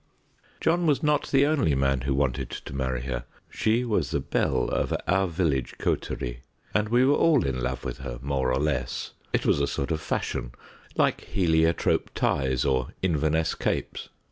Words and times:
John 0.59 0.87
was 0.87 1.03
not 1.03 1.27
the 1.29 1.45
only 1.45 1.75
man 1.75 2.01
who 2.01 2.15
wanted 2.15 2.49
to 2.49 2.73
marry 2.75 3.01
her: 3.03 3.25
she 3.51 3.85
was 3.85 4.09
the 4.09 4.19
belle 4.19 4.67
of 4.67 4.91
our 5.07 5.27
village 5.27 5.75
coterie, 5.77 6.39
and 6.73 6.89
we 6.89 7.05
were 7.05 7.13
all 7.13 7.45
in 7.45 7.61
love 7.61 7.85
with 7.85 7.99
her 7.99 8.17
more 8.23 8.51
or 8.51 8.59
less; 8.59 9.11
it 9.31 9.45
was 9.45 9.61
a 9.61 9.67
sort 9.67 9.91
of 9.91 10.01
fashion, 10.01 10.53
like 10.95 11.21
heliotrope 11.25 12.09
ties 12.15 12.65
or 12.65 12.87
Inverness 13.03 13.53
capes. 13.53 14.09